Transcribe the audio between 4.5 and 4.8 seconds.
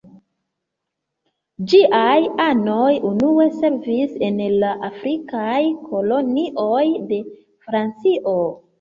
la